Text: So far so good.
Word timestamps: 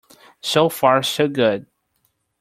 So 0.41 0.67
far 0.67 1.03
so 1.03 1.27
good. 1.27 1.67